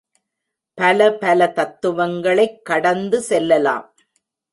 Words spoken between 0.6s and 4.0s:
பலபல தத்துவங்களைக் கடந்து செல்லலாம்.